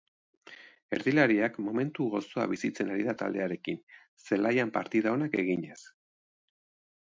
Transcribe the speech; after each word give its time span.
Erdilariak 0.97 1.59
momentu 1.65 2.07
gozoa 2.15 2.47
bizitzen 2.55 2.91
ari 2.95 3.07
da 3.09 3.15
taldearekin, 3.21 3.79
zelaian 4.27 4.75
partida 4.81 5.15
onak 5.19 5.41
eginez. 5.47 5.81